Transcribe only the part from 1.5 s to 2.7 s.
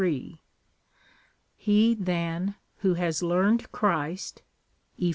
He, then,